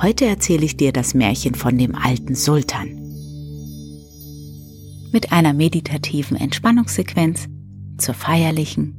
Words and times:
Heute 0.00 0.26
erzähle 0.26 0.64
ich 0.64 0.76
dir 0.76 0.92
das 0.92 1.12
Märchen 1.12 1.56
von 1.56 1.76
dem 1.76 1.96
alten 1.96 2.36
Sultan. 2.36 3.00
Mit 5.10 5.32
einer 5.32 5.52
meditativen 5.52 6.36
Entspannungssequenz 6.36 7.48
zur 7.96 8.14
feierlichen 8.14 8.94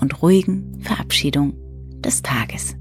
und 0.00 0.22
ruhigen 0.22 0.80
Verabschiedung 0.80 1.52
des 2.00 2.22
Tages. 2.22 2.76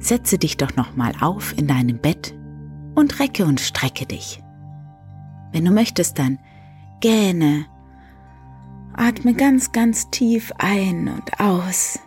Setze 0.00 0.36
dich 0.36 0.58
doch 0.58 0.76
nochmal 0.76 1.14
auf 1.20 1.56
in 1.56 1.66
deinem 1.66 1.98
Bett 1.98 2.34
und 2.94 3.18
recke 3.20 3.46
und 3.46 3.60
strecke 3.60 4.04
dich. 4.04 4.42
Wenn 5.52 5.64
du 5.64 5.70
möchtest, 5.70 6.18
dann 6.18 6.38
gähne, 7.00 7.64
atme 8.92 9.32
ganz, 9.32 9.72
ganz 9.72 10.10
tief 10.10 10.52
ein 10.58 11.08
und 11.08 11.40
aus. 11.40 11.98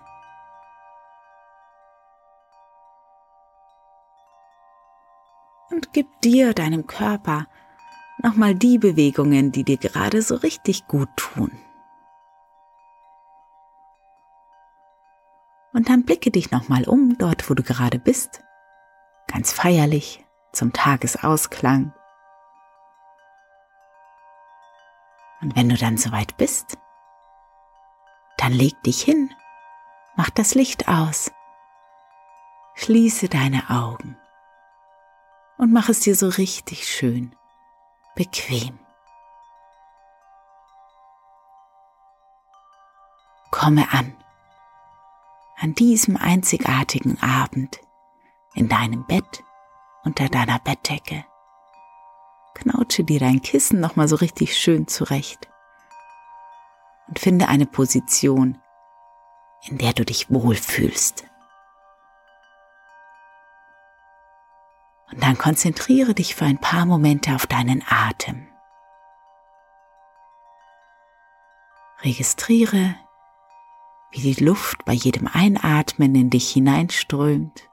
Und 5.71 5.93
gib 5.93 6.07
dir, 6.21 6.53
deinem 6.53 6.87
Körper, 6.87 7.47
nochmal 8.21 8.55
die 8.55 8.77
Bewegungen, 8.77 9.51
die 9.51 9.63
dir 9.63 9.77
gerade 9.77 10.21
so 10.21 10.35
richtig 10.35 10.87
gut 10.87 11.09
tun. 11.15 11.51
Und 15.73 15.89
dann 15.89 16.03
blicke 16.03 16.31
dich 16.31 16.51
nochmal 16.51 16.87
um, 16.87 17.17
dort 17.17 17.49
wo 17.49 17.53
du 17.53 17.63
gerade 17.63 17.99
bist, 17.99 18.43
ganz 19.27 19.53
feierlich 19.53 20.25
zum 20.51 20.73
Tagesausklang. 20.73 21.93
Und 25.41 25.55
wenn 25.55 25.69
du 25.69 25.75
dann 25.75 25.97
soweit 25.97 26.35
bist, 26.37 26.77
dann 28.37 28.51
leg 28.51 28.81
dich 28.83 29.01
hin, 29.01 29.29
mach 30.15 30.29
das 30.29 30.55
Licht 30.55 30.89
aus, 30.89 31.31
schließe 32.73 33.29
deine 33.29 33.69
Augen 33.69 34.18
und 35.59 35.73
mach 35.73 35.89
es 35.89 35.99
dir 35.99 36.15
so 36.15 36.29
richtig 36.29 36.87
schön, 36.87 37.35
bequem. 38.15 38.79
Komme 43.51 43.91
an, 43.91 44.15
an 45.57 45.75
diesem 45.75 46.15
einzigartigen 46.15 47.21
Abend, 47.21 47.81
in 48.55 48.69
deinem 48.69 49.05
Bett, 49.05 49.43
unter 50.03 50.29
deiner 50.29 50.59
Bettdecke. 50.59 51.25
Knautsche 52.53 53.03
dir 53.03 53.19
dein 53.19 53.41
Kissen 53.41 53.81
nochmal 53.81 54.07
so 54.07 54.15
richtig 54.15 54.57
schön 54.57 54.87
zurecht 54.87 55.49
und 57.07 57.19
finde 57.19 57.49
eine 57.49 57.65
Position, 57.65 58.61
in 59.67 59.77
der 59.77 59.91
du 59.91 60.05
dich 60.05 60.31
wohlfühlst. 60.31 61.28
Und 65.11 65.23
dann 65.23 65.37
konzentriere 65.37 66.13
dich 66.13 66.35
für 66.35 66.45
ein 66.45 66.59
paar 66.59 66.85
Momente 66.85 67.33
auf 67.33 67.47
deinen 67.47 67.83
Atem. 67.87 68.47
Registriere, 72.01 72.95
wie 74.11 74.33
die 74.33 74.43
Luft 74.43 74.85
bei 74.85 74.93
jedem 74.93 75.27
Einatmen 75.27 76.15
in 76.15 76.29
dich 76.29 76.51
hineinströmt 76.51 77.69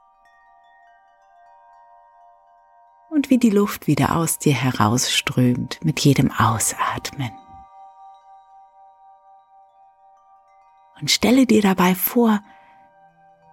und 3.09 3.29
wie 3.29 3.37
die 3.37 3.49
Luft 3.49 3.87
wieder 3.87 4.15
aus 4.15 4.37
dir 4.37 4.53
herausströmt 4.53 5.79
mit 5.83 5.99
jedem 6.01 6.31
Ausatmen. 6.31 7.31
Und 10.99 11.11
stelle 11.11 11.45
dir 11.45 11.61
dabei 11.61 11.95
vor, 11.95 12.41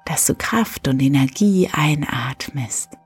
dass 0.06 0.26
du 0.26 0.34
Kraft 0.34 0.88
und 0.88 1.00
Energie 1.00 1.70
einatmest 1.72 2.98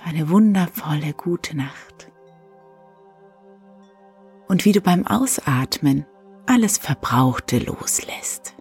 für 0.00 0.08
eine 0.08 0.28
wundervolle 0.28 1.12
gute 1.14 1.56
Nacht. 1.56 2.10
Und 4.48 4.64
wie 4.64 4.72
du 4.72 4.80
beim 4.80 5.06
Ausatmen 5.06 6.06
alles 6.46 6.78
Verbrauchte 6.78 7.58
loslässt. 7.58 8.54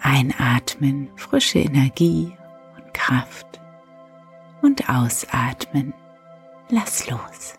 Einatmen, 0.00 1.10
frische 1.16 1.58
Energie 1.58 2.32
und 2.76 2.94
Kraft. 2.94 3.60
Und 4.62 4.88
ausatmen, 4.88 5.92
lass 6.68 7.08
los. 7.10 7.58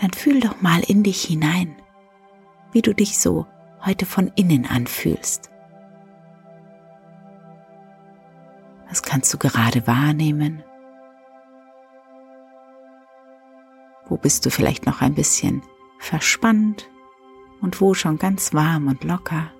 Dann 0.00 0.12
fühl 0.12 0.40
doch 0.40 0.60
mal 0.60 0.80
in 0.80 1.02
dich 1.02 1.22
hinein, 1.24 1.74
wie 2.72 2.82
du 2.82 2.94
dich 2.94 3.18
so 3.18 3.46
heute 3.84 4.06
von 4.06 4.30
innen 4.36 4.64
anfühlst. 4.66 5.50
Was 8.88 9.02
kannst 9.02 9.34
du 9.34 9.38
gerade 9.38 9.86
wahrnehmen? 9.86 10.62
Wo 14.06 14.16
bist 14.16 14.46
du 14.46 14.50
vielleicht 14.50 14.86
noch 14.86 15.02
ein 15.02 15.14
bisschen 15.14 15.62
verspannt 15.98 16.88
und 17.60 17.80
wo 17.80 17.92
schon 17.92 18.18
ganz 18.18 18.54
warm 18.54 18.86
und 18.86 19.04
locker? 19.04 19.50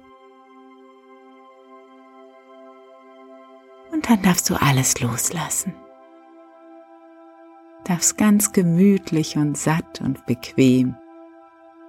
Und 3.92 4.08
dann 4.08 4.22
darfst 4.22 4.48
du 4.48 4.54
alles 4.54 5.00
loslassen 5.00 5.74
darfst 7.88 8.18
ganz 8.18 8.52
gemütlich 8.52 9.36
und 9.36 9.56
satt 9.56 10.02
und 10.02 10.26
bequem 10.26 10.94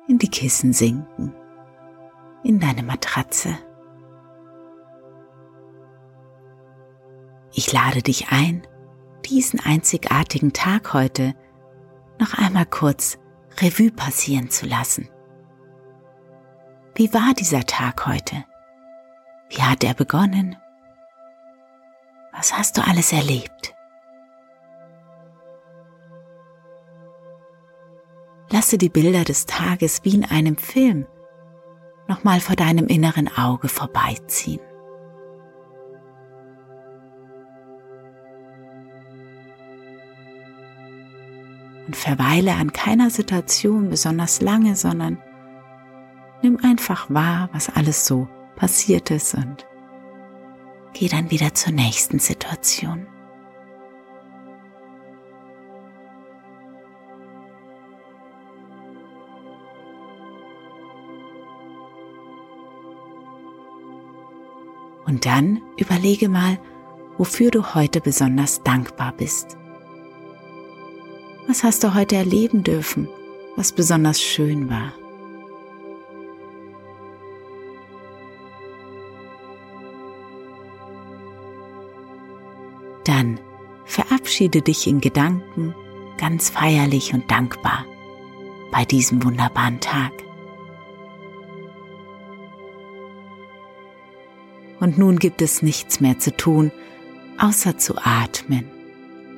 in 0.07 0.17
die 0.17 0.29
Kissen 0.29 0.71
sinken, 0.71 1.33
in 2.43 2.59
deine 2.59 2.83
Matratze. 2.83 3.57
Ich 7.51 7.73
lade 7.73 8.01
dich 8.01 8.31
ein, 8.31 8.65
diesen 9.25 9.59
einzigartigen 9.59 10.53
Tag 10.53 10.93
heute 10.93 11.35
noch 12.17 12.33
einmal 12.33 12.65
kurz 12.65 13.19
Revue 13.59 13.91
passieren 13.91 14.49
zu 14.49 14.67
lassen. 14.67 15.09
Wie 16.95 17.13
war 17.13 17.33
dieser 17.33 17.65
Tag 17.65 18.05
heute? 18.05 18.45
Wie 19.49 19.61
hat 19.61 19.83
er 19.83 19.93
begonnen? 19.93 20.55
Was 22.31 22.57
hast 22.57 22.77
du 22.77 22.85
alles 22.85 23.11
erlebt? 23.11 23.75
Lasse 28.51 28.77
die 28.77 28.89
Bilder 28.89 29.23
des 29.23 29.45
Tages 29.45 30.01
wie 30.03 30.15
in 30.15 30.25
einem 30.25 30.57
Film 30.57 31.05
nochmal 32.07 32.39
vor 32.39 32.55
deinem 32.55 32.87
inneren 32.87 33.29
Auge 33.37 33.67
vorbeiziehen. 33.67 34.59
Und 41.85 41.95
verweile 41.95 42.53
an 42.53 42.73
keiner 42.73 43.09
Situation 43.09 43.89
besonders 43.89 44.41
lange, 44.41 44.75
sondern 44.75 45.19
nimm 46.41 46.57
einfach 46.63 47.09
wahr, 47.09 47.49
was 47.53 47.69
alles 47.69 48.05
so 48.05 48.27
passiert 48.55 49.11
es 49.11 49.33
und 49.33 49.65
geh 50.93 51.07
dann 51.07 51.31
wieder 51.31 51.53
zur 51.53 51.73
nächsten 51.73 52.19
Situation. 52.19 53.07
Und 65.09 65.25
dann 65.25 65.59
überlege 65.75 66.29
mal, 66.29 66.59
wofür 67.17 67.49
du 67.49 67.73
heute 67.73 67.99
besonders 67.99 68.61
dankbar 68.61 69.11
bist. 69.11 69.57
Was 71.47 71.63
hast 71.63 71.83
du 71.83 71.95
heute 71.95 72.15
erleben 72.15 72.63
dürfen, 72.63 73.09
was 73.55 73.71
besonders 73.71 74.21
schön 74.21 74.69
war? 74.69 74.93
Dann 83.03 83.39
verabschiede 83.85 84.61
dich 84.61 84.85
in 84.85 85.01
Gedanken 85.01 85.73
ganz 86.19 86.51
feierlich 86.51 87.15
und 87.15 87.31
dankbar 87.31 87.83
bei 88.71 88.85
diesem 88.85 89.23
wunderbaren 89.23 89.79
Tag. 89.79 90.11
Und 94.79 94.97
nun 94.97 95.19
gibt 95.19 95.41
es 95.41 95.61
nichts 95.61 95.99
mehr 95.99 96.19
zu 96.19 96.35
tun, 96.35 96.71
außer 97.37 97.77
zu 97.77 97.95
atmen 97.97 98.65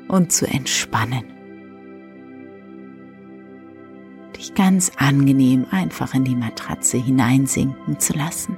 und 0.07 0.31
zu 0.31 0.47
entspannen. 0.47 1.25
Dich 4.37 4.53
ganz 4.53 4.91
angenehm 4.97 5.65
einfach 5.71 6.13
in 6.13 6.23
die 6.23 6.35
Matratze 6.35 6.97
hineinsinken 6.97 7.99
zu 7.99 8.13
lassen. 8.13 8.57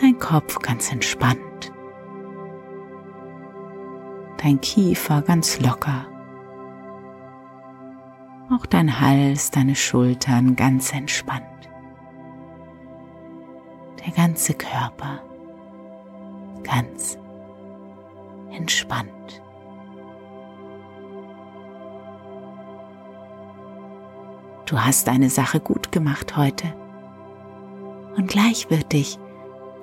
Dein 0.00 0.18
Kopf 0.18 0.58
ganz 0.60 0.90
entspannt. 0.92 1.72
Dein 4.38 4.60
Kiefer 4.60 5.20
ganz 5.22 5.60
locker. 5.60 6.06
Auch 8.50 8.66
dein 8.66 9.00
Hals, 9.00 9.50
deine 9.50 9.76
Schultern 9.76 10.56
ganz 10.56 10.92
entspannt 10.92 11.59
der 14.10 14.26
ganze 14.26 14.54
Körper 14.54 15.20
ganz 16.62 17.18
entspannt. 18.50 19.42
Du 24.66 24.78
hast 24.78 25.06
deine 25.08 25.30
Sache 25.30 25.60
gut 25.60 25.92
gemacht 25.92 26.36
heute 26.36 26.72
und 28.16 28.28
gleich 28.28 28.70
wird 28.70 28.92
dich 28.92 29.18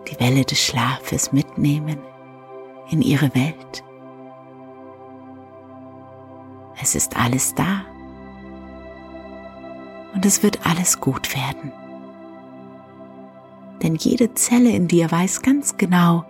die 0.09 0.19
Welle 0.19 0.45
des 0.45 0.59
Schlafes 0.59 1.31
mitnehmen 1.31 1.99
in 2.89 3.01
ihre 3.01 3.33
Welt. 3.35 3.83
Es 6.81 6.95
ist 6.95 7.17
alles 7.17 7.53
da 7.55 7.81
und 10.13 10.25
es 10.25 10.43
wird 10.43 10.65
alles 10.65 10.99
gut 11.01 11.35
werden 11.35 11.71
denn 13.83 13.95
jede 13.95 14.33
Zelle 14.33 14.69
in 14.69 14.87
dir 14.87 15.11
weiß 15.11 15.41
ganz 15.41 15.77
genau, 15.77 16.25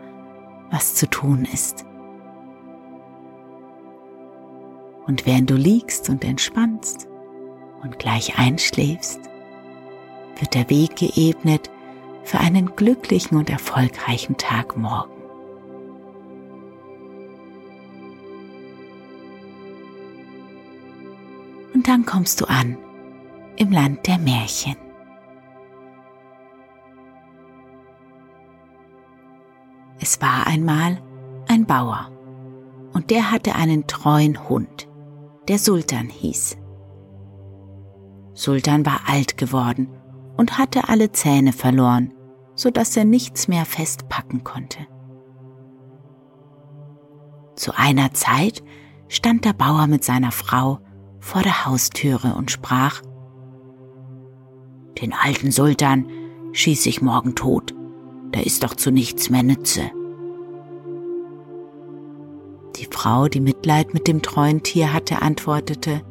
was 0.70 0.96
zu 0.96 1.10
tun 1.10 1.48
ist. 1.52 1.86
Und 5.06 5.26
während 5.26 5.50
du 5.50 5.56
liegst 5.56 6.10
und 6.10 6.26
entspannst 6.26 7.08
und 7.82 7.98
gleich 7.98 8.38
einschläfst, 8.38 9.22
wird 10.40 10.54
der 10.54 10.70
Weg 10.70 10.98
geebnet 10.98 11.70
für 12.24 12.40
einen 12.40 12.76
glücklichen 12.76 13.38
und 13.38 13.50
erfolgreichen 13.50 14.36
Tag 14.36 14.76
morgen. 14.76 15.14
Und 21.74 21.88
dann 21.88 22.06
kommst 22.06 22.42
du 22.42 22.46
an 22.46 22.78
im 23.56 23.72
Land 23.72 24.06
der 24.08 24.18
Märchen. 24.18 24.76
Es 30.10 30.22
war 30.22 30.48
einmal 30.48 31.02
ein 31.50 31.66
Bauer 31.66 32.10
und 32.94 33.12
der 33.12 33.30
hatte 33.30 33.56
einen 33.56 33.88
treuen 33.88 34.48
Hund, 34.48 34.88
der 35.50 35.60
Sultan 35.60 36.08
hieß. 36.08 36.56
Sultan 38.34 38.86
war 38.86 39.02
alt 39.10 39.36
geworden 39.36 39.90
und 40.38 40.58
hatte 40.58 40.88
alle 40.88 41.12
Zähne 41.12 41.52
verloren, 41.52 42.14
so 42.56 42.72
dass 42.72 42.96
er 42.96 43.04
nichts 43.04 43.50
mehr 43.50 43.66
festpacken 43.66 44.46
konnte. 44.46 44.88
Zu 47.58 47.78
einer 47.78 48.14
Zeit 48.14 48.64
stand 49.10 49.44
der 49.44 49.52
Bauer 49.52 49.88
mit 49.88 50.06
seiner 50.06 50.32
Frau 50.32 50.80
vor 51.20 51.42
der 51.42 51.66
Haustüre 51.66 52.34
und 52.36 52.50
sprach, 52.50 53.02
Den 55.02 55.12
alten 55.12 55.52
Sultan 55.52 56.08
schieß 56.54 56.86
ich 56.86 57.02
morgen 57.02 57.36
tot, 57.36 57.76
der 58.34 58.46
ist 58.46 58.64
doch 58.64 58.74
zu 58.74 58.90
nichts 58.90 59.30
mehr 59.30 59.44
Nütze. 59.44 59.92
Frau, 63.08 63.30
die 63.30 63.40
Mitleid 63.40 63.94
mit 63.94 64.10
dem 64.10 64.22
treuen 64.22 64.64
Tier 64.64 64.92
hatte, 64.92 65.22
antwortete, 65.22 66.02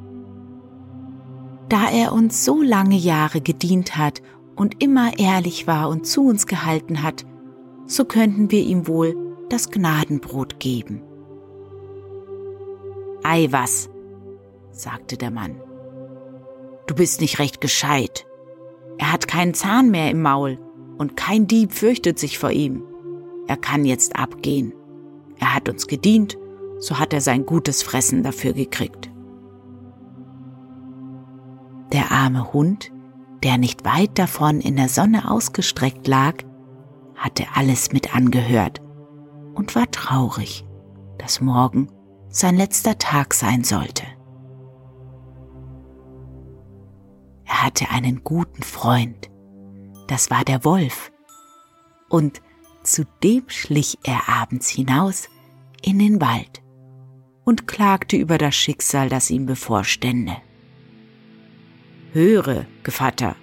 Da 1.68 1.90
er 1.90 2.14
uns 2.14 2.42
so 2.42 2.62
lange 2.62 2.96
Jahre 2.96 3.42
gedient 3.42 3.98
hat 3.98 4.22
und 4.54 4.82
immer 4.82 5.18
ehrlich 5.18 5.66
war 5.66 5.90
und 5.90 6.06
zu 6.06 6.26
uns 6.26 6.46
gehalten 6.46 7.02
hat, 7.02 7.26
so 7.84 8.06
könnten 8.06 8.50
wir 8.50 8.62
ihm 8.62 8.86
wohl 8.88 9.14
das 9.50 9.70
Gnadenbrot 9.70 10.58
geben. 10.58 11.02
Ei 13.22 13.48
was, 13.50 13.90
sagte 14.70 15.18
der 15.18 15.30
Mann. 15.30 15.60
Du 16.86 16.94
bist 16.94 17.20
nicht 17.20 17.38
recht 17.38 17.60
gescheit. 17.60 18.26
Er 18.96 19.12
hat 19.12 19.28
keinen 19.28 19.52
Zahn 19.52 19.90
mehr 19.90 20.10
im 20.10 20.22
Maul 20.22 20.58
und 20.96 21.14
kein 21.14 21.46
Dieb 21.46 21.74
fürchtet 21.74 22.18
sich 22.18 22.38
vor 22.38 22.52
ihm. 22.52 22.84
Er 23.48 23.58
kann 23.58 23.84
jetzt 23.84 24.16
abgehen. 24.16 24.72
Er 25.38 25.54
hat 25.54 25.68
uns 25.68 25.88
gedient 25.88 26.38
so 26.78 26.98
hat 26.98 27.12
er 27.12 27.20
sein 27.20 27.46
gutes 27.46 27.82
Fressen 27.82 28.22
dafür 28.22 28.52
gekriegt. 28.52 29.10
Der 31.92 32.10
arme 32.10 32.52
Hund, 32.52 32.92
der 33.42 33.58
nicht 33.58 33.84
weit 33.84 34.18
davon 34.18 34.60
in 34.60 34.76
der 34.76 34.88
Sonne 34.88 35.30
ausgestreckt 35.30 36.06
lag, 36.06 36.42
hatte 37.14 37.44
alles 37.54 37.92
mit 37.92 38.14
angehört 38.14 38.82
und 39.54 39.74
war 39.74 39.90
traurig, 39.90 40.66
dass 41.18 41.40
morgen 41.40 41.88
sein 42.28 42.56
letzter 42.56 42.98
Tag 42.98 43.32
sein 43.34 43.64
sollte. 43.64 44.04
Er 47.44 47.62
hatte 47.62 47.88
einen 47.90 48.22
guten 48.24 48.62
Freund, 48.62 49.30
das 50.08 50.30
war 50.30 50.44
der 50.44 50.64
Wolf, 50.64 51.10
und 52.08 52.42
zu 52.82 53.04
dem 53.22 53.44
schlich 53.48 53.98
er 54.04 54.28
abends 54.28 54.68
hinaus 54.68 55.28
in 55.82 55.98
den 55.98 56.20
Wald 56.20 56.62
und 57.46 57.68
klagte 57.68 58.16
über 58.16 58.38
das 58.38 58.56
Schicksal, 58.56 59.08
das 59.08 59.30
ihm 59.30 59.46
bevorstände. 59.46 60.36
Höre, 62.12 62.66
Gevatter, 62.82 63.36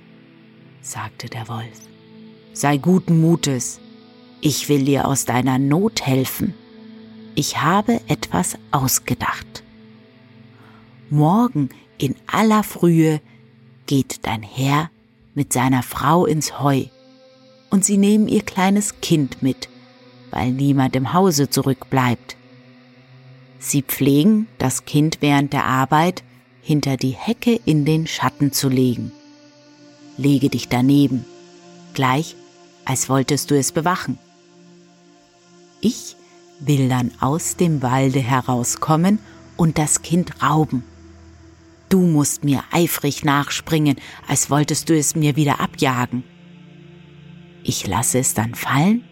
sagte 0.81 1.29
der 1.29 1.47
Wolf, 1.47 1.79
sei 2.51 2.77
guten 2.77 3.21
Mutes, 3.21 3.79
ich 4.41 4.67
will 4.67 4.83
dir 4.83 5.07
aus 5.07 5.23
deiner 5.23 5.57
Not 5.57 6.05
helfen. 6.05 6.53
Ich 7.33 7.61
habe 7.61 8.01
etwas 8.09 8.57
ausgedacht. 8.71 9.63
Morgen 11.09 11.69
in 11.97 12.15
aller 12.27 12.63
Frühe 12.63 13.21
geht 13.85 14.27
dein 14.27 14.43
Herr 14.43 14.91
mit 15.33 15.53
seiner 15.53 15.81
Frau 15.81 16.25
ins 16.25 16.59
Heu, 16.59 16.87
und 17.69 17.85
sie 17.85 17.97
nehmen 17.97 18.27
ihr 18.27 18.41
kleines 18.41 18.99
Kind 18.99 19.41
mit, 19.41 19.69
weil 20.29 20.51
niemand 20.51 20.95
im 20.97 21.13
Hause 21.13 21.49
zurückbleibt. 21.49 22.35
Sie 23.63 23.81
pflegen, 23.81 24.49
das 24.57 24.83
Kind 24.83 25.19
während 25.21 25.53
der 25.53 25.63
Arbeit 25.63 26.21
hinter 26.61 26.97
die 26.97 27.11
Hecke 27.11 27.57
in 27.63 27.85
den 27.85 28.07
Schatten 28.07 28.51
zu 28.51 28.67
legen. 28.67 29.13
Lege 30.17 30.49
dich 30.49 30.67
daneben, 30.67 31.23
gleich 31.93 32.35
als 32.83 33.07
wolltest 33.07 33.51
du 33.51 33.57
es 33.57 33.71
bewachen. 33.71 34.19
Ich 35.79 36.17
will 36.59 36.89
dann 36.89 37.13
aus 37.21 37.55
dem 37.55 37.81
Walde 37.81 38.19
herauskommen 38.19 39.19
und 39.55 39.77
das 39.77 40.01
Kind 40.01 40.43
rauben. 40.43 40.83
Du 41.87 42.01
musst 42.01 42.43
mir 42.43 42.65
eifrig 42.69 43.23
nachspringen, 43.23 43.95
als 44.27 44.49
wolltest 44.49 44.89
du 44.89 44.97
es 44.97 45.15
mir 45.15 45.37
wieder 45.37 45.61
abjagen. 45.61 46.25
Ich 47.63 47.87
lasse 47.87 48.19
es 48.19 48.33
dann 48.33 48.55
fallen 48.55 49.05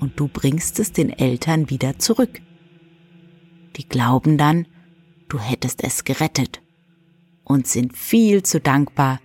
und 0.00 0.18
du 0.18 0.26
bringst 0.26 0.78
es 0.78 0.90
den 0.92 1.10
Eltern 1.10 1.68
wieder 1.68 1.98
zurück. 1.98 2.40
Die 3.76 3.88
glauben 3.88 4.38
dann, 4.38 4.66
du 5.28 5.38
hättest 5.38 5.82
es 5.82 6.04
gerettet 6.04 6.62
und 7.44 7.66
sind 7.66 7.96
viel 7.96 8.42
zu 8.42 8.60
dankbar, 8.60 9.20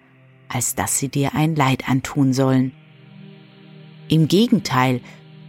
als 0.47 0.75
dass 0.75 0.97
sie 0.97 1.09
dir 1.09 1.35
ein 1.35 1.55
Leid 1.55 1.87
antun 1.87 2.33
sollen. 2.33 2.73
Im 4.07 4.27
Gegenteil, 4.27 5.01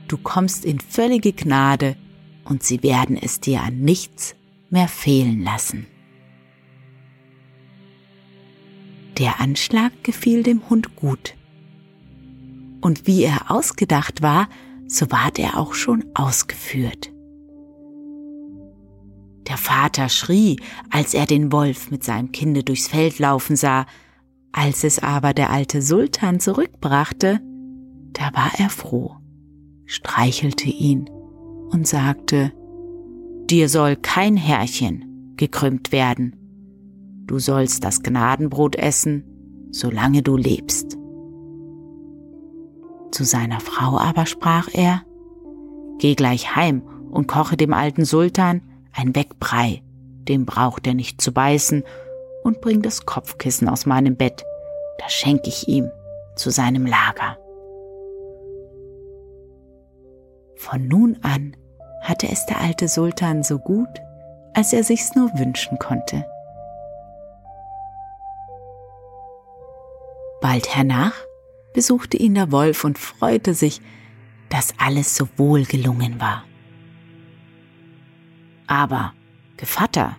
du 0.09 0.19
kommst 0.19 0.65
in 0.65 0.81
völlige 0.81 1.33
Gnade 1.33 1.97
und 2.45 2.63
sie 2.63 2.83
werden 2.83 3.17
es 3.17 3.41
dir 3.41 3.63
an 3.63 3.81
nichts 3.81 4.35
mehr 4.69 4.89
fehlen 4.89 5.43
lassen. 5.43 5.87
Der 9.19 9.41
Anschlag 9.41 9.93
gefiel 10.03 10.43
dem 10.43 10.69
Hund 10.69 10.97
gut. 10.97 11.35
Und 12.81 13.07
wie 13.07 13.25
er 13.25 13.51
ausgedacht 13.51 14.23
war, 14.23 14.49
so 14.87 15.11
ward 15.11 15.39
er 15.39 15.59
auch 15.59 15.75
schon 15.75 16.05
ausgeführt. 16.15 17.10
Der 19.51 19.57
Vater 19.57 20.09
schrie, 20.09 20.61
als 20.91 21.13
er 21.13 21.27
den 21.27 21.51
Wolf 21.51 21.91
mit 21.91 22.05
seinem 22.05 22.31
Kinde 22.31 22.63
durchs 22.63 22.87
Feld 22.87 23.19
laufen 23.19 23.57
sah, 23.57 23.85
als 24.53 24.85
es 24.85 25.01
aber 25.01 25.35
der 25.35 25.51
alte 25.51 25.83
Sultan 25.83 26.39
zurückbrachte, 26.39 27.41
da 28.13 28.33
war 28.33 28.53
er 28.59 28.71
froh, 28.71 29.17
streichelte 29.87 30.69
ihn 30.69 31.11
und 31.71 31.89
sagte, 31.89 32.53
Dir 33.51 33.69
soll 33.69 33.97
kein 33.97 34.37
Härchen 34.37 35.35
gekrümmt 35.37 35.91
werden, 35.91 36.37
du 37.27 37.41
sollst 37.41 37.83
das 37.83 38.05
Gnadenbrot 38.05 38.77
essen, 38.77 39.25
solange 39.73 40.23
du 40.23 40.37
lebst. 40.37 40.97
Zu 43.11 43.25
seiner 43.25 43.59
Frau 43.59 43.99
aber 43.99 44.27
sprach 44.27 44.69
er, 44.73 45.03
Geh 45.99 46.15
gleich 46.15 46.55
heim 46.55 46.83
und 47.11 47.27
koche 47.27 47.57
dem 47.57 47.73
alten 47.73 48.05
Sultan 48.05 48.63
ein 48.93 49.15
Wegbrei, 49.15 49.83
dem 50.29 50.47
braucht 50.47 50.87
er 50.87 50.95
nicht 50.95 51.21
zu 51.21 51.33
beißen, 51.33 51.85
und 52.43 52.61
bring 52.61 52.83
das 52.83 53.05
Kopfkissen 53.05 53.69
aus 53.69 53.87
meinem 53.87 54.17
Bett, 54.17 54.45
das 54.99 55.13
schenk 55.13 55.47
ich 55.47 55.69
ihm 55.69 55.91
zu 56.37 56.51
seinem 56.51 56.87
Lager. 56.87 57.37
Von 60.57 60.89
nun 60.89 61.19
an 61.23 61.57
hatte 62.03 62.29
es 62.31 62.47
der 62.47 62.61
alte 62.61 62.89
Sultan 62.89 63.43
so 63.43 63.59
gut, 63.59 63.89
als 64.55 64.73
er 64.73 64.85
sich's 64.85 65.15
nur 65.15 65.31
wünschen 65.39 65.79
konnte. 65.79 66.25
Bald 70.41 70.75
hernach 70.75 71.15
besuchte 71.75 72.17
ihn 72.17 72.35
der 72.35 72.51
Wolf 72.51 72.85
und 72.85 72.99
freute 72.99 73.55
sich, 73.55 73.81
dass 74.49 74.75
alles 74.79 75.15
so 75.15 75.29
wohl 75.37 75.65
gelungen 75.65 76.21
war. 76.21 76.45
Aber, 78.71 79.15
Gevatter, 79.57 80.17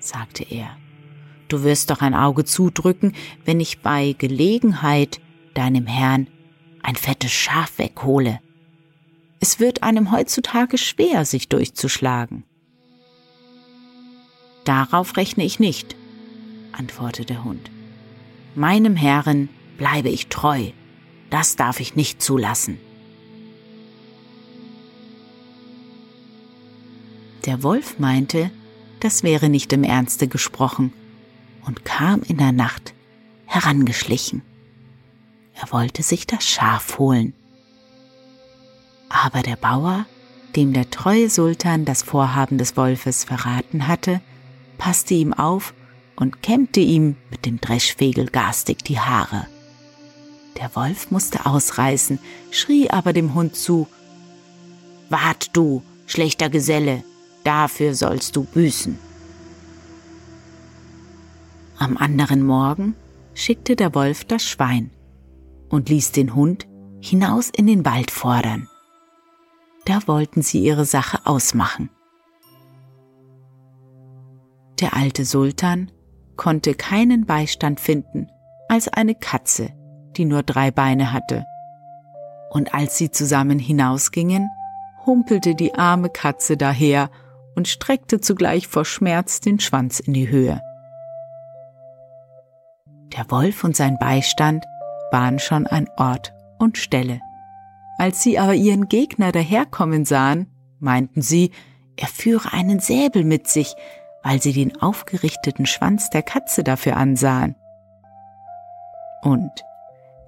sagte 0.00 0.42
er, 0.42 0.76
du 1.46 1.62
wirst 1.62 1.90
doch 1.90 2.00
ein 2.00 2.12
Auge 2.12 2.44
zudrücken, 2.44 3.12
wenn 3.44 3.60
ich 3.60 3.82
bei 3.82 4.16
Gelegenheit 4.18 5.20
deinem 5.54 5.86
Herrn 5.86 6.26
ein 6.82 6.96
fettes 6.96 7.30
Schaf 7.30 7.78
weghole. 7.78 8.40
Es 9.38 9.60
wird 9.60 9.84
einem 9.84 10.10
heutzutage 10.10 10.76
schwer, 10.76 11.24
sich 11.24 11.48
durchzuschlagen. 11.48 12.42
Darauf 14.64 15.16
rechne 15.16 15.44
ich 15.44 15.60
nicht, 15.60 15.94
antwortete 16.72 17.26
der 17.26 17.44
Hund. 17.44 17.70
Meinem 18.56 18.96
Herrn 18.96 19.50
bleibe 19.76 20.08
ich 20.08 20.26
treu, 20.26 20.72
das 21.30 21.54
darf 21.54 21.78
ich 21.78 21.94
nicht 21.94 22.20
zulassen. 22.20 22.80
Der 27.44 27.62
Wolf 27.62 27.98
meinte, 27.98 28.50
das 29.00 29.22
wäre 29.22 29.48
nicht 29.48 29.72
im 29.72 29.84
Ernste 29.84 30.28
gesprochen 30.28 30.92
und 31.66 31.84
kam 31.84 32.22
in 32.22 32.36
der 32.36 32.52
Nacht 32.52 32.94
herangeschlichen. 33.46 34.42
Er 35.54 35.72
wollte 35.72 36.02
sich 36.02 36.26
das 36.26 36.46
Schaf 36.46 36.98
holen. 36.98 37.34
Aber 39.08 39.42
der 39.42 39.56
Bauer, 39.56 40.06
dem 40.56 40.72
der 40.72 40.90
treue 40.90 41.30
Sultan 41.30 41.84
das 41.84 42.02
Vorhaben 42.02 42.58
des 42.58 42.76
Wolfes 42.76 43.24
verraten 43.24 43.88
hatte, 43.88 44.20
passte 44.76 45.14
ihm 45.14 45.32
auf 45.32 45.74
und 46.16 46.42
kämmte 46.42 46.80
ihm 46.80 47.16
mit 47.30 47.46
dem 47.46 47.60
Dreschfegel 47.60 48.26
garstig 48.26 48.84
die 48.84 48.98
Haare. 48.98 49.46
Der 50.60 50.74
Wolf 50.74 51.10
musste 51.10 51.46
ausreißen, 51.46 52.18
schrie 52.50 52.90
aber 52.90 53.12
dem 53.12 53.34
Hund 53.34 53.54
zu, 53.54 53.86
Wart 55.08 55.56
du, 55.56 55.82
schlechter 56.06 56.50
Geselle, 56.50 57.02
dafür 57.48 57.94
sollst 57.94 58.36
du 58.36 58.44
büßen. 58.44 58.98
Am 61.78 61.96
anderen 61.96 62.42
Morgen 62.42 62.94
schickte 63.32 63.74
der 63.74 63.94
Wolf 63.94 64.26
das 64.26 64.44
Schwein 64.44 64.90
und 65.70 65.88
ließ 65.88 66.12
den 66.12 66.34
Hund 66.34 66.68
hinaus 67.00 67.48
in 67.48 67.66
den 67.66 67.86
Wald 67.86 68.10
fordern. 68.10 68.68
Da 69.86 70.06
wollten 70.06 70.42
sie 70.42 70.62
ihre 70.62 70.84
Sache 70.84 71.20
ausmachen. 71.24 71.88
Der 74.80 74.94
alte 74.94 75.24
Sultan 75.24 75.90
konnte 76.36 76.74
keinen 76.74 77.24
Beistand 77.24 77.80
finden 77.80 78.28
als 78.68 78.88
eine 78.88 79.14
Katze, 79.14 79.70
die 80.18 80.26
nur 80.26 80.42
drei 80.42 80.70
Beine 80.70 81.14
hatte. 81.14 81.46
Und 82.50 82.74
als 82.74 82.98
sie 82.98 83.10
zusammen 83.10 83.58
hinausgingen, 83.58 84.50
humpelte 85.06 85.54
die 85.54 85.74
arme 85.74 86.10
Katze 86.10 86.58
daher 86.58 87.10
und 87.58 87.66
streckte 87.66 88.20
zugleich 88.20 88.68
vor 88.68 88.84
Schmerz 88.84 89.40
den 89.40 89.58
Schwanz 89.58 89.98
in 89.98 90.14
die 90.14 90.28
Höhe. 90.28 90.62
Der 93.16 93.28
Wolf 93.32 93.64
und 93.64 93.74
sein 93.74 93.98
Beistand 93.98 94.64
waren 95.10 95.40
schon 95.40 95.66
an 95.66 95.88
Ort 95.96 96.32
und 96.60 96.78
Stelle. 96.78 97.20
Als 97.98 98.22
sie 98.22 98.38
aber 98.38 98.54
ihren 98.54 98.86
Gegner 98.86 99.32
daherkommen 99.32 100.04
sahen, 100.04 100.46
meinten 100.78 101.20
sie, 101.20 101.50
er 101.96 102.06
führe 102.06 102.52
einen 102.52 102.78
Säbel 102.78 103.24
mit 103.24 103.48
sich, 103.48 103.74
weil 104.22 104.40
sie 104.40 104.52
den 104.52 104.80
aufgerichteten 104.80 105.66
Schwanz 105.66 106.10
der 106.10 106.22
Katze 106.22 106.62
dafür 106.62 106.96
ansahen. 106.96 107.56
Und 109.20 109.50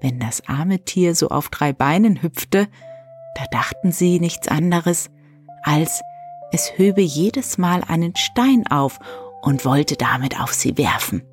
wenn 0.01 0.19
das 0.19 0.49
arme 0.49 0.79
Tier 0.79 1.15
so 1.15 1.29
auf 1.29 1.47
drei 1.47 1.71
Beinen 1.71 2.21
hüpfte, 2.21 2.67
da 3.35 3.45
dachten 3.51 3.93
sie 3.93 4.19
nichts 4.19 4.49
anderes, 4.49 5.09
als 5.63 6.01
es 6.51 6.77
höbe 6.77 7.01
jedes 7.01 7.57
Mal 7.57 7.83
einen 7.87 8.15
Stein 8.15 8.65
auf 8.67 8.99
und 9.41 9.65
wollte 9.65 9.95
damit 9.95 10.39
auf 10.39 10.53
sie 10.53 10.77
werfen. 10.77 11.23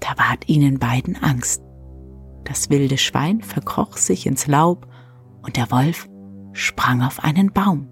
Da 0.00 0.08
ward 0.16 0.48
ihnen 0.48 0.78
beiden 0.78 1.16
Angst. 1.22 1.62
Das 2.44 2.70
wilde 2.70 2.98
Schwein 2.98 3.42
verkroch 3.42 3.96
sich 3.96 4.26
ins 4.26 4.46
Laub 4.46 4.88
und 5.42 5.56
der 5.56 5.70
Wolf 5.70 6.08
sprang 6.52 7.02
auf 7.02 7.22
einen 7.22 7.52
Baum. 7.52 7.88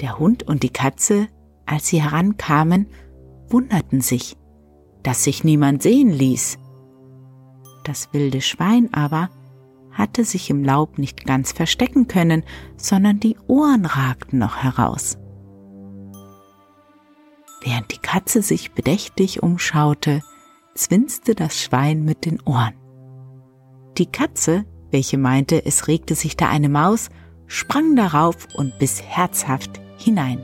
Der 0.00 0.18
Hund 0.18 0.42
und 0.42 0.62
die 0.62 0.70
Katze, 0.70 1.28
als 1.66 1.88
sie 1.88 2.02
herankamen, 2.02 2.88
wunderten 3.48 4.00
sich, 4.00 4.36
dass 5.02 5.24
sich 5.24 5.44
niemand 5.44 5.82
sehen 5.82 6.10
ließ. 6.10 6.58
Das 7.84 8.12
wilde 8.12 8.40
Schwein 8.40 8.92
aber 8.92 9.30
hatte 10.00 10.24
sich 10.24 10.48
im 10.48 10.64
Laub 10.64 10.98
nicht 10.98 11.26
ganz 11.26 11.52
verstecken 11.52 12.08
können, 12.08 12.42
sondern 12.76 13.20
die 13.20 13.36
Ohren 13.46 13.84
ragten 13.84 14.38
noch 14.38 14.56
heraus. 14.56 15.18
Während 17.62 17.92
die 17.92 17.98
Katze 17.98 18.40
sich 18.40 18.72
bedächtig 18.72 19.42
umschaute, 19.42 20.22
zwinste 20.74 21.34
das 21.34 21.60
Schwein 21.60 22.04
mit 22.04 22.24
den 22.24 22.40
Ohren. 22.46 22.72
Die 23.98 24.06
Katze, 24.06 24.64
welche 24.90 25.18
meinte, 25.18 25.66
es 25.66 25.86
regte 25.86 26.14
sich 26.14 26.36
da 26.36 26.48
eine 26.48 26.70
Maus, 26.70 27.10
sprang 27.46 27.94
darauf 27.94 28.48
und 28.54 28.78
biss 28.78 29.02
herzhaft 29.02 29.80
hinein. 29.98 30.42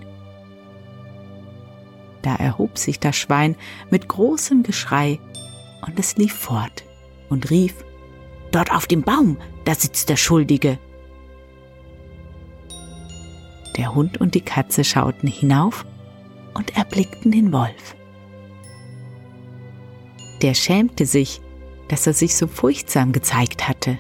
Da 2.21 2.35
erhob 2.35 2.77
sich 2.77 3.01
das 3.01 3.17
Schwein 3.17 3.57
mit 3.91 4.09
großem 4.09 4.63
Geschrei 4.63 5.19
und 5.87 5.99
es 5.99 6.17
lief 6.19 6.35
fort 6.35 6.85
und 7.31 7.51
rief 7.51 7.87
Dort 8.53 8.71
auf 8.73 8.87
dem 8.87 9.03
Baum, 9.03 9.37
da 9.65 9.75
sitzt 9.75 10.09
der 10.09 10.17
Schuldige. 10.17 10.79
Der 13.77 13.95
Hund 13.95 14.21
und 14.21 14.35
die 14.35 14.41
Katze 14.41 14.85
schauten 14.85 15.29
hinauf 15.29 15.85
und 16.55 16.77
erblickten 16.77 17.33
den 17.33 17.53
Wolf. 17.53 17.95
Der 20.43 20.55
schämte 20.55 21.07
sich, 21.07 21.41
dass 21.89 22.07
er 22.07 22.13
sich 22.13 22.35
so 22.35 22.47
furchtsam 22.47 23.13
gezeigt 23.13 23.69
hatte 23.69 23.99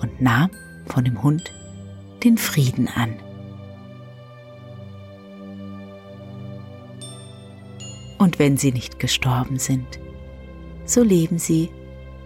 und 0.00 0.20
nahm 0.20 0.50
von 0.86 1.04
dem 1.04 1.22
Hund 1.22 1.52
den 2.22 2.38
Frieden 2.38 2.88
an. 2.88 3.16
Und 8.18 8.38
wenn 8.38 8.58
sie 8.58 8.72
nicht 8.72 8.98
gestorben 8.98 9.58
sind, 9.58 9.98
so 10.84 11.02
leben 11.02 11.38
sie 11.38 11.70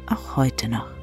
auch 0.07 0.37
heute 0.37 0.69
noch. 0.69 0.94